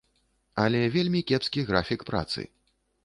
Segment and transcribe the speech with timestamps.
[0.63, 2.49] Але вельмі кепскі графік працы.